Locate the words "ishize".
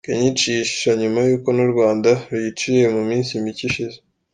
3.69-3.97